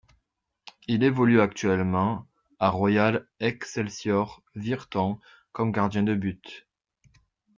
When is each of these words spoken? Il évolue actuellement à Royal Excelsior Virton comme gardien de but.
Il 0.87 1.03
évolue 1.03 1.39
actuellement 1.41 2.25
à 2.57 2.69
Royal 2.71 3.27
Excelsior 3.39 4.41
Virton 4.55 5.19
comme 5.51 5.71
gardien 5.71 6.01
de 6.01 6.15
but. 6.15 6.67